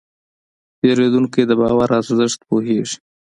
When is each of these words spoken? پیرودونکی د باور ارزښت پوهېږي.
پیرودونکی 0.79 1.43
د 1.49 1.51
باور 1.59 1.89
ارزښت 1.99 2.39
پوهېږي. 2.47 2.97